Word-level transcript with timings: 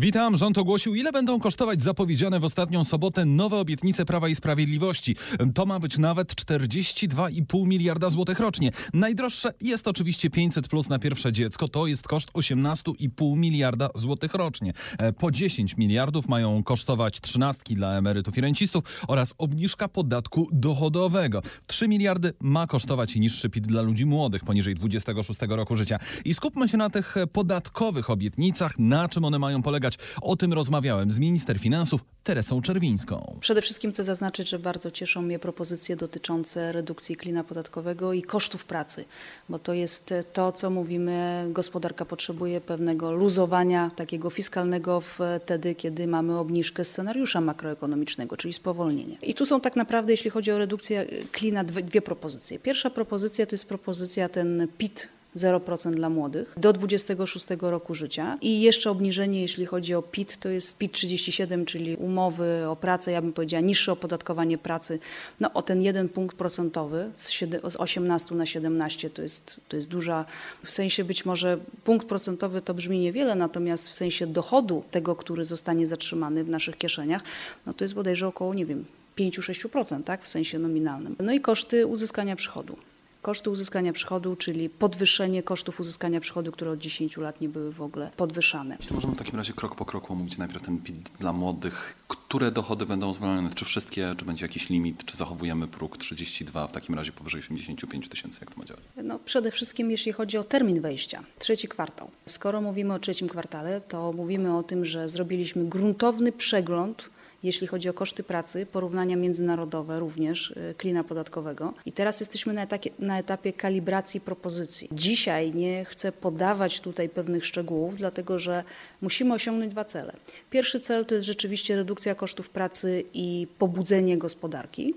Witam, 0.00 0.36
rząd 0.36 0.58
ogłosił, 0.58 0.94
ile 0.94 1.12
będą 1.12 1.40
kosztować 1.40 1.82
zapowiedziane 1.82 2.40
w 2.40 2.44
ostatnią 2.44 2.84
sobotę 2.84 3.24
nowe 3.24 3.56
obietnice 3.56 4.04
Prawa 4.04 4.28
i 4.28 4.34
Sprawiedliwości. 4.34 5.16
To 5.54 5.66
ma 5.66 5.80
być 5.80 5.98
nawet 5.98 6.34
42,5 6.34 7.66
miliarda 7.66 8.10
złotych 8.10 8.40
rocznie. 8.40 8.70
Najdroższe 8.94 9.54
jest 9.60 9.88
oczywiście 9.88 10.30
500 10.30 10.68
plus 10.68 10.88
na 10.88 10.98
pierwsze 10.98 11.32
dziecko, 11.32 11.68
to 11.68 11.86
jest 11.86 12.08
koszt 12.08 12.30
18,5 12.32 13.36
miliarda 13.36 13.88
złotych 13.94 14.34
rocznie. 14.34 14.72
E, 14.98 15.12
Po 15.12 15.30
10 15.30 15.76
miliardów 15.76 16.28
mają 16.28 16.62
kosztować 16.62 17.20
trzynastki 17.20 17.74
dla 17.74 17.92
emerytów 17.98 18.38
i 18.38 18.40
rencistów 18.40 18.84
oraz 19.08 19.34
obniżka 19.38 19.88
podatku 19.88 20.48
dochodowego. 20.52 21.42
3 21.66 21.88
miliardy 21.88 22.32
ma 22.40 22.66
kosztować 22.66 23.16
niższy 23.16 23.50
PIT 23.50 23.66
dla 23.66 23.82
ludzi 23.82 24.06
młodych 24.06 24.44
poniżej 24.44 24.74
26 24.74 25.40
roku 25.48 25.76
życia. 25.76 25.98
I 26.24 26.34
skupmy 26.34 26.68
się 26.68 26.76
na 26.76 26.90
tych 26.90 27.14
podatkowych 27.32 28.10
obietnicach, 28.10 28.78
na 28.78 29.08
czym 29.08 29.24
one 29.24 29.38
mają 29.38 29.62
polegać. 29.62 29.89
O 30.22 30.36
tym 30.36 30.52
rozmawiałem 30.52 31.10
z 31.10 31.18
minister 31.18 31.58
finansów 31.58 32.00
Teresą 32.24 32.62
Czerwińską. 32.62 33.36
Przede 33.40 33.62
wszystkim 33.62 33.92
chcę 33.92 34.04
zaznaczyć, 34.04 34.48
że 34.48 34.58
bardzo 34.58 34.90
cieszą 34.90 35.22
mnie 35.22 35.38
propozycje 35.38 35.96
dotyczące 35.96 36.72
redukcji 36.72 37.16
klina 37.16 37.44
podatkowego 37.44 38.12
i 38.12 38.22
kosztów 38.22 38.64
pracy, 38.64 39.04
bo 39.48 39.58
to 39.58 39.74
jest 39.74 40.14
to, 40.32 40.52
co 40.52 40.70
mówimy, 40.70 41.46
gospodarka 41.50 42.04
potrzebuje 42.04 42.60
pewnego 42.60 43.12
luzowania 43.12 43.90
takiego 43.96 44.30
fiskalnego 44.30 45.02
wtedy, 45.44 45.74
kiedy 45.74 46.06
mamy 46.06 46.38
obniżkę 46.38 46.84
scenariusza 46.84 47.40
makroekonomicznego, 47.40 48.36
czyli 48.36 48.54
spowolnienie. 48.54 49.16
I 49.22 49.34
tu 49.34 49.46
są 49.46 49.60
tak 49.60 49.76
naprawdę, 49.76 50.12
jeśli 50.12 50.30
chodzi 50.30 50.52
o 50.52 50.58
redukcję 50.58 51.06
klina, 51.32 51.64
dwie, 51.64 51.82
dwie 51.82 52.02
propozycje. 52.02 52.58
Pierwsza 52.58 52.90
propozycja 52.90 53.46
to 53.46 53.54
jest 53.54 53.64
propozycja 53.64 54.28
ten 54.28 54.68
PIT 54.78 55.08
0% 55.36 55.94
dla 55.94 56.10
młodych 56.10 56.54
do 56.56 56.72
26 56.72 57.46
roku 57.60 57.94
życia 57.94 58.38
i 58.40 58.60
jeszcze 58.60 58.90
obniżenie, 58.90 59.40
jeśli 59.40 59.66
chodzi 59.66 59.94
o 59.94 60.02
PIT, 60.02 60.36
to 60.36 60.48
jest 60.48 60.78
PIT 60.78 60.92
37, 60.92 61.66
czyli 61.66 61.96
umowy 61.96 62.68
o 62.68 62.76
pracę, 62.76 63.12
ja 63.12 63.22
bym 63.22 63.32
powiedziała 63.32 63.60
niższe 63.60 63.92
opodatkowanie 63.92 64.58
pracy, 64.58 64.98
no 65.40 65.52
o 65.52 65.62
ten 65.62 65.82
jeden 65.82 66.08
punkt 66.08 66.36
procentowy 66.36 67.10
z, 67.16 67.30
z 67.68 67.76
18 67.76 68.34
na 68.34 68.46
17 68.46 69.10
to 69.10 69.22
jest, 69.22 69.56
to 69.68 69.76
jest 69.76 69.88
duża, 69.88 70.24
w 70.64 70.72
sensie 70.72 71.04
być 71.04 71.24
może 71.24 71.58
punkt 71.84 72.06
procentowy 72.06 72.62
to 72.62 72.74
brzmi 72.74 72.98
niewiele, 72.98 73.34
natomiast 73.34 73.88
w 73.88 73.94
sensie 73.94 74.26
dochodu 74.26 74.84
tego, 74.90 75.16
który 75.16 75.44
zostanie 75.44 75.86
zatrzymany 75.86 76.44
w 76.44 76.48
naszych 76.48 76.78
kieszeniach, 76.78 77.22
no 77.66 77.72
to 77.72 77.84
jest 77.84 77.94
bodajże 77.94 78.28
około, 78.28 78.54
nie 78.54 78.66
wiem, 78.66 78.84
5-6%, 79.18 80.02
tak, 80.02 80.24
w 80.24 80.30
sensie 80.30 80.58
nominalnym. 80.58 81.16
No 81.18 81.32
i 81.32 81.40
koszty 81.40 81.86
uzyskania 81.86 82.36
przychodu. 82.36 82.76
Koszty 83.22 83.50
uzyskania 83.50 83.92
przychodu, 83.92 84.36
czyli 84.36 84.68
podwyższenie 84.68 85.42
kosztów 85.42 85.80
uzyskania 85.80 86.20
przychodu, 86.20 86.52
które 86.52 86.70
od 86.70 86.78
10 86.78 87.16
lat 87.16 87.40
nie 87.40 87.48
były 87.48 87.72
w 87.72 87.82
ogóle 87.82 88.10
podwyższane. 88.16 88.76
Jeśli 88.80 88.94
możemy 88.94 89.14
w 89.14 89.18
takim 89.18 89.36
razie 89.36 89.52
krok 89.52 89.74
po 89.74 89.84
kroku 89.84 90.12
omówić 90.12 90.38
najpierw 90.38 90.62
ten 90.62 90.78
PIT 90.78 91.10
dla 91.18 91.32
młodych. 91.32 91.94
Które 92.08 92.50
dochody 92.50 92.86
będą 92.86 93.12
zwolnione? 93.12 93.50
Czy 93.54 93.64
wszystkie? 93.64 94.14
Czy 94.18 94.24
będzie 94.24 94.44
jakiś 94.44 94.70
limit? 94.70 95.04
Czy 95.04 95.16
zachowujemy 95.16 95.68
próg 95.68 95.98
32 95.98 96.66
w 96.66 96.72
takim 96.72 96.94
razie 96.94 97.12
powyżej 97.12 97.40
85 97.40 98.08
tysięcy? 98.08 98.38
Jak 98.40 98.54
to 98.54 98.60
ma 98.60 98.64
działać? 98.64 98.82
No, 99.04 99.18
przede 99.18 99.50
wszystkim 99.50 99.90
jeśli 99.90 100.12
chodzi 100.12 100.38
o 100.38 100.44
termin 100.44 100.80
wejścia, 100.80 101.22
trzeci 101.38 101.68
kwartał. 101.68 102.10
Skoro 102.26 102.60
mówimy 102.60 102.94
o 102.94 102.98
trzecim 102.98 103.28
kwartale, 103.28 103.80
to 103.80 104.12
mówimy 104.12 104.56
o 104.56 104.62
tym, 104.62 104.84
że 104.84 105.08
zrobiliśmy 105.08 105.64
gruntowny 105.64 106.32
przegląd 106.32 107.10
jeśli 107.42 107.66
chodzi 107.66 107.88
o 107.88 107.92
koszty 107.92 108.22
pracy, 108.22 108.66
porównania 108.66 109.16
międzynarodowe 109.16 110.00
również 110.00 110.54
klina 110.76 111.04
podatkowego. 111.04 111.74
I 111.86 111.92
teraz 111.92 112.20
jesteśmy 112.20 112.52
na 112.52 112.62
etapie, 112.62 112.90
na 112.98 113.18
etapie 113.18 113.52
kalibracji 113.52 114.20
propozycji. 114.20 114.88
Dzisiaj 114.92 115.54
nie 115.54 115.84
chcę 115.84 116.12
podawać 116.12 116.80
tutaj 116.80 117.08
pewnych 117.08 117.46
szczegółów, 117.46 117.96
dlatego 117.96 118.38
że 118.38 118.64
musimy 119.00 119.34
osiągnąć 119.34 119.72
dwa 119.72 119.84
cele. 119.84 120.12
Pierwszy 120.50 120.80
cel 120.80 121.06
to 121.06 121.14
jest 121.14 121.26
rzeczywiście 121.26 121.76
redukcja 121.76 122.14
kosztów 122.14 122.50
pracy 122.50 123.04
i 123.14 123.46
pobudzenie 123.58 124.18
gospodarki. 124.18 124.94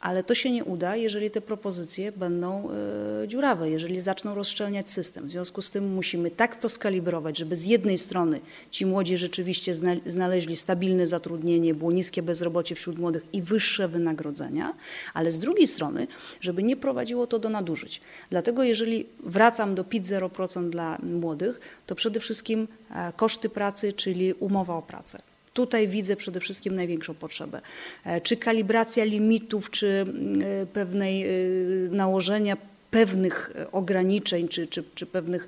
Ale 0.00 0.22
to 0.22 0.34
się 0.34 0.50
nie 0.50 0.64
uda, 0.64 0.96
jeżeli 0.96 1.30
te 1.30 1.40
propozycje 1.40 2.12
będą 2.12 2.68
y, 3.24 3.28
dziurawe, 3.28 3.70
jeżeli 3.70 4.00
zaczną 4.00 4.34
rozszczelniać 4.34 4.90
system. 4.90 5.26
W 5.26 5.30
związku 5.30 5.62
z 5.62 5.70
tym 5.70 5.94
musimy 5.94 6.30
tak 6.30 6.56
to 6.56 6.68
skalibrować, 6.68 7.38
żeby 7.38 7.56
z 7.56 7.64
jednej 7.64 7.98
strony 7.98 8.40
ci 8.70 8.86
młodzi 8.86 9.16
rzeczywiście 9.16 9.74
zna, 9.74 9.96
znaleźli 10.06 10.56
stabilne 10.56 11.06
zatrudnienie, 11.06 11.74
było 11.74 11.92
niskie 11.92 12.22
bezrobocie 12.22 12.74
wśród 12.74 12.98
młodych 12.98 13.26
i 13.32 13.42
wyższe 13.42 13.88
wynagrodzenia, 13.88 14.74
ale 15.14 15.30
z 15.30 15.38
drugiej 15.38 15.66
strony, 15.66 16.06
żeby 16.40 16.62
nie 16.62 16.76
prowadziło 16.76 17.26
to 17.26 17.38
do 17.38 17.48
nadużyć. 17.48 18.00
Dlatego 18.30 18.62
jeżeli 18.62 19.06
wracam 19.22 19.74
do 19.74 19.84
PIT 19.84 20.04
0% 20.04 20.70
dla 20.70 20.98
młodych, 21.02 21.60
to 21.86 21.94
przede 21.94 22.20
wszystkim 22.20 22.68
e, 22.90 23.12
koszty 23.16 23.48
pracy, 23.48 23.92
czyli 23.92 24.32
umowa 24.32 24.74
o 24.74 24.82
pracę. 24.82 25.29
Tutaj 25.60 25.88
widzę 25.88 26.16
przede 26.16 26.40
wszystkim 26.40 26.74
największą 26.74 27.14
potrzebę. 27.14 27.60
Czy 28.22 28.36
kalibracja 28.36 29.04
limitów, 29.04 29.70
czy 29.70 30.04
pewnej 30.72 31.24
nałożenia 31.90 32.56
pewnych 32.90 33.52
ograniczeń, 33.72 34.48
czy, 34.48 34.66
czy, 34.66 34.84
czy 34.94 35.06
pewnych 35.06 35.46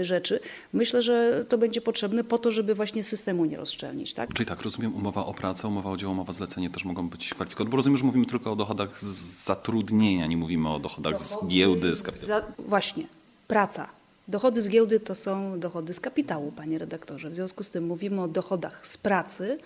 rzeczy. 0.00 0.40
Myślę, 0.72 1.02
że 1.02 1.44
to 1.48 1.58
będzie 1.58 1.80
potrzebne 1.80 2.24
po 2.24 2.38
to, 2.38 2.52
żeby 2.52 2.74
właśnie 2.74 3.04
systemu 3.04 3.44
nie 3.44 3.56
rozszczelnić. 3.56 4.14
Tak? 4.14 4.34
Czyli 4.34 4.46
tak, 4.46 4.62
rozumiem, 4.62 4.94
umowa 4.94 5.26
o 5.26 5.34
pracę, 5.34 5.68
umowa 5.68 5.90
o 5.90 5.96
dzieło, 5.96 6.12
umowa 6.12 6.32
zlecenie 6.32 6.70
też 6.70 6.84
mogą 6.84 7.08
być 7.08 7.34
kwalifikowane, 7.34 7.70
bo 7.70 7.76
rozumiem, 7.76 7.96
że 7.96 8.04
mówimy 8.04 8.26
tylko 8.26 8.52
o 8.52 8.56
dochodach 8.56 9.00
z 9.00 9.44
zatrudnienia, 9.44 10.26
nie 10.26 10.36
mówimy 10.36 10.68
o 10.68 10.78
dochodach 10.78 11.12
Dochody 11.12 11.46
z 11.46 11.48
giełdy, 11.48 11.96
z 11.96 12.02
kapitału. 12.02 12.28
Za, 12.28 12.42
właśnie, 12.58 13.06
praca. 13.48 14.01
Dochody 14.28 14.62
z 14.62 14.68
giełdy 14.68 15.00
to 15.00 15.14
są 15.14 15.60
dochody 15.60 15.94
z 15.94 16.00
kapitału, 16.00 16.52
panie 16.52 16.78
redaktorze. 16.78 17.30
W 17.30 17.34
związku 17.34 17.62
z 17.62 17.70
tym 17.70 17.86
mówimy 17.86 18.22
o 18.22 18.28
dochodach 18.28 18.86
z 18.86 18.98
pracy. 18.98 19.58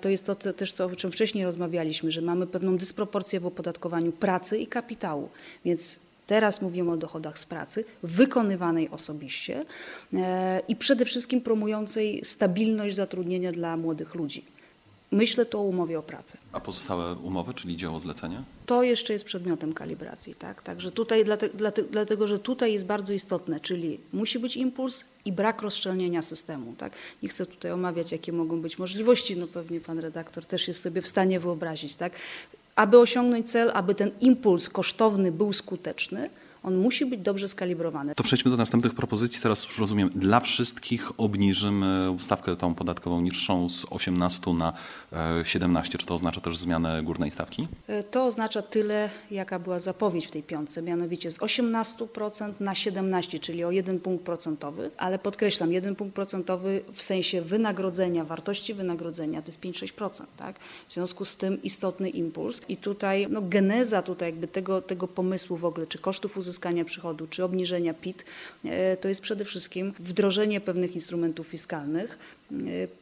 To 0.00 0.08
jest 0.08 0.26
to 0.26 0.34
też, 0.34 0.72
co, 0.72 0.84
o 0.84 0.96
czym 0.96 1.12
wcześniej 1.12 1.44
rozmawialiśmy, 1.44 2.12
że 2.12 2.20
mamy 2.20 2.46
pewną 2.46 2.76
dysproporcję 2.76 3.40
w 3.40 3.46
opodatkowaniu 3.46 4.12
pracy 4.12 4.58
i 4.58 4.66
kapitału. 4.66 5.28
Więc 5.64 5.98
Teraz 6.26 6.62
mówimy 6.62 6.90
o 6.90 6.96
dochodach 6.96 7.38
z 7.38 7.44
pracy, 7.44 7.84
wykonywanej 8.02 8.88
osobiście 8.88 9.64
i 10.68 10.76
przede 10.76 11.04
wszystkim 11.04 11.40
promującej 11.40 12.24
stabilność 12.24 12.96
zatrudnienia 12.96 13.52
dla 13.52 13.76
młodych 13.76 14.14
ludzi. 14.14 14.44
Myślę 15.12 15.46
tu 15.46 15.58
o 15.58 15.62
umowie 15.62 15.98
o 15.98 16.02
pracę. 16.02 16.38
A 16.52 16.60
pozostałe 16.60 17.14
umowy, 17.14 17.54
czyli 17.54 17.76
dzieło 17.76 18.00
zlecenia? 18.00 18.44
To 18.66 18.82
jeszcze 18.82 19.12
jest 19.12 19.24
przedmiotem 19.24 19.72
kalibracji, 19.72 20.34
tak? 20.34 20.62
Także 20.62 20.90
tutaj, 20.90 21.24
dlatego, 21.24 21.58
dlatego, 21.90 22.26
że 22.26 22.38
tutaj 22.38 22.72
jest 22.72 22.86
bardzo 22.86 23.12
istotne, 23.12 23.60
czyli 23.60 24.00
musi 24.12 24.38
być 24.38 24.56
impuls 24.56 25.04
i 25.24 25.32
brak 25.32 25.62
rozszczelnienia 25.62 26.22
systemu, 26.22 26.74
tak? 26.78 26.92
Nie 27.22 27.28
chcę 27.28 27.46
tutaj 27.46 27.72
omawiać, 27.72 28.12
jakie 28.12 28.32
mogą 28.32 28.60
być 28.60 28.78
możliwości, 28.78 29.36
no 29.36 29.46
pewnie 29.46 29.80
pan 29.80 29.98
redaktor 29.98 30.46
też 30.46 30.68
jest 30.68 30.82
sobie 30.82 31.02
w 31.02 31.08
stanie 31.08 31.40
wyobrazić, 31.40 31.96
tak? 31.96 32.12
Aby 32.76 32.98
osiągnąć 32.98 33.50
cel, 33.50 33.70
aby 33.74 33.94
ten 33.94 34.10
impuls 34.20 34.68
kosztowny 34.68 35.32
był 35.32 35.52
skuteczny, 35.52 36.30
on 36.62 36.76
musi 36.76 37.06
być 37.06 37.20
dobrze 37.20 37.48
skalibrowany. 37.48 38.14
To 38.14 38.22
przejdźmy 38.22 38.50
do 38.50 38.56
następnych 38.56 38.94
propozycji. 38.94 39.42
Teraz 39.42 39.64
już 39.64 39.78
rozumiem, 39.78 40.10
dla 40.14 40.40
wszystkich 40.40 41.20
obniżymy 41.20 42.16
stawkę 42.18 42.56
tą 42.56 42.74
podatkową 42.74 43.20
niższą 43.20 43.68
z 43.68 43.86
18 43.90 44.52
na 44.52 44.72
17. 45.44 45.98
Czy 45.98 46.06
to 46.06 46.14
oznacza 46.14 46.40
też 46.40 46.58
zmianę 46.58 47.02
górnej 47.02 47.30
stawki? 47.30 47.68
To 48.10 48.24
oznacza 48.24 48.62
tyle, 48.62 49.10
jaka 49.30 49.58
była 49.58 49.80
zapowiedź 49.80 50.26
w 50.26 50.30
tej 50.30 50.42
piątce, 50.42 50.82
mianowicie 50.82 51.30
z 51.30 51.38
18% 51.38 52.52
na 52.60 52.74
17, 52.74 53.38
czyli 53.38 53.64
o 53.64 53.70
jeden 53.70 54.00
punkt 54.00 54.24
procentowy, 54.24 54.90
ale 54.96 55.18
podkreślam, 55.18 55.72
jeden 55.72 55.96
punkt 55.96 56.14
procentowy 56.14 56.82
w 56.92 57.02
sensie 57.02 57.42
wynagrodzenia, 57.42 58.24
wartości 58.24 58.74
wynagrodzenia 58.74 59.42
to 59.42 59.48
jest 59.48 59.60
5-6%, 59.60 60.24
tak? 60.36 60.58
W 60.88 60.92
związku 60.94 61.24
z 61.24 61.36
tym 61.36 61.62
istotny 61.62 62.10
impuls 62.10 62.60
i 62.68 62.76
tutaj 62.76 63.26
no, 63.30 63.42
geneza 63.42 64.02
tutaj 64.02 64.28
jakby 64.28 64.48
tego, 64.48 64.82
tego 64.82 65.08
pomysłu 65.08 65.56
w 65.56 65.64
ogóle, 65.64 65.86
czy 65.86 65.98
kosztów 65.98 66.36
uzyskania 66.36 66.51
uzyskania 66.52 66.84
przychodu 66.84 67.26
czy 67.26 67.44
obniżenia 67.44 67.94
PIT, 67.94 68.24
to 69.00 69.08
jest 69.08 69.20
przede 69.20 69.44
wszystkim 69.44 69.94
wdrożenie 69.98 70.60
pewnych 70.60 70.94
instrumentów 70.94 71.46
fiskalnych 71.46 72.18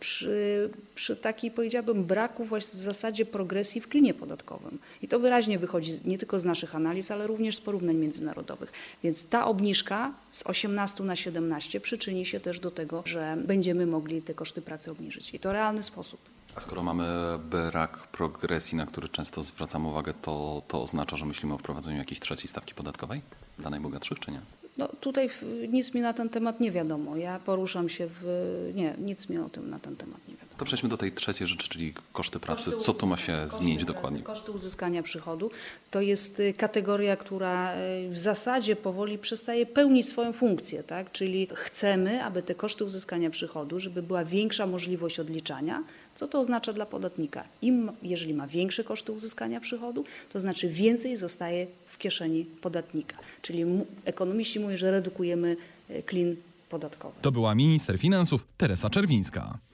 przy, 0.00 0.70
przy 0.94 1.17
takiej, 1.17 1.50
powiedziałabym, 1.50 2.05
braku 2.05 2.44
właśnie 2.44 2.81
w 2.81 2.82
zasadzie 2.82 3.26
progresji 3.26 3.81
w 3.81 3.88
klinie 3.88 4.14
podatkowym. 4.14 4.79
I 5.02 5.08
to 5.08 5.20
wyraźnie 5.20 5.58
wychodzi 5.58 5.93
nie 6.05 6.19
tylko 6.19 6.41
z 6.41 6.44
naszych 6.44 6.75
analiz, 6.75 7.11
ale 7.11 7.26
również 7.26 7.56
z 7.56 7.61
porównań 7.61 7.97
międzynarodowych. 7.97 8.73
Więc 9.02 9.29
ta 9.29 9.47
obniżka 9.47 10.12
z 10.31 10.47
18 10.47 11.05
na 11.05 11.17
17 11.17 11.81
przyczyni 11.81 12.26
się 12.26 12.41
też 12.41 12.61
do 12.61 12.70
tego, 12.70 13.02
że 13.06 13.37
będziemy 13.47 13.87
mogli 13.87 14.23
te 14.23 14.35
koszty 14.35 14.62
pracy 14.62 14.91
obniżyć. 14.91 15.35
I 15.35 15.38
to 15.38 15.53
realny 15.53 15.82
sposób. 15.82 16.20
A 16.55 16.61
skoro 16.61 16.82
mamy 16.82 17.05
brak 17.50 17.99
progresji, 17.99 18.76
na 18.76 18.87
który 18.87 19.08
często 19.08 19.43
zwracamy 19.43 19.88
uwagę, 19.88 20.14
to, 20.23 20.62
to 20.69 20.82
oznacza, 20.82 21.17
że 21.17 21.26
myślimy 21.26 21.55
o 21.55 21.58
wprowadzeniu 21.58 21.99
jakiejś 21.99 22.20
trzeciej 22.20 22.49
stawki 22.49 22.75
podatkowej 22.75 23.23
dla 23.60 23.70
najbogatszych, 23.70 24.18
czy 24.18 24.30
nie? 24.30 24.40
No 24.78 24.88
tutaj 24.88 25.30
nic 25.68 25.94
mi 25.94 26.00
na 26.00 26.12
ten 26.12 26.28
temat 26.28 26.60
nie 26.60 26.72
wiadomo. 26.72 27.16
Ja 27.16 27.38
poruszam 27.38 27.88
się 27.88 28.08
w... 28.10 28.70
Nie, 28.74 28.94
nic 28.98 29.28
mi 29.28 29.38
o 29.38 29.48
tym 29.48 29.70
na 29.70 29.78
ten 29.78 29.96
temat. 29.96 30.20
To 30.60 30.64
przejdźmy 30.64 30.88
do 30.88 30.96
tej 30.96 31.12
trzeciej 31.12 31.46
rzeczy, 31.46 31.68
czyli 31.68 31.94
koszty 32.12 32.40
pracy. 32.40 32.70
Koszty 32.70 32.84
Co 32.84 32.94
tu 32.94 33.06
ma 33.06 33.16
się 33.16 33.40
koszty 33.42 33.58
zmienić 33.58 33.84
pracy, 33.84 33.94
dokładnie? 33.94 34.22
Koszty 34.22 34.52
uzyskania 34.52 35.02
przychodu 35.02 35.50
to 35.90 36.00
jest 36.00 36.40
y, 36.40 36.52
kategoria, 36.52 37.16
która 37.16 37.74
y, 37.76 38.08
w 38.10 38.18
zasadzie 38.18 38.76
powoli 38.76 39.18
przestaje 39.18 39.66
pełnić 39.66 40.08
swoją 40.08 40.32
funkcję, 40.32 40.82
tak? 40.82 41.12
Czyli 41.12 41.48
chcemy, 41.54 42.24
aby 42.24 42.42
te 42.42 42.54
koszty 42.54 42.84
uzyskania 42.84 43.30
przychodu, 43.30 43.80
żeby 43.80 44.02
była 44.02 44.24
większa 44.24 44.66
możliwość 44.66 45.20
odliczania. 45.20 45.82
Co 46.14 46.28
to 46.28 46.40
oznacza 46.40 46.72
dla 46.72 46.86
podatnika? 46.86 47.44
Im, 47.62 47.92
jeżeli 48.02 48.34
ma 48.34 48.46
większe 48.46 48.84
koszty 48.84 49.12
uzyskania 49.12 49.60
przychodu, 49.60 50.04
to 50.28 50.40
znaczy 50.40 50.68
więcej 50.68 51.16
zostaje 51.16 51.66
w 51.86 51.98
kieszeni 51.98 52.44
podatnika. 52.44 53.16
Czyli 53.42 53.64
mu, 53.64 53.86
ekonomiści 54.04 54.60
mówią, 54.60 54.76
że 54.76 54.90
redukujemy 54.90 55.56
y, 55.90 56.02
klin 56.02 56.36
podatkowy. 56.68 57.14
To 57.22 57.32
była 57.32 57.54
minister 57.54 57.98
finansów 57.98 58.46
Teresa 58.56 58.90
Czerwińska. 58.90 59.69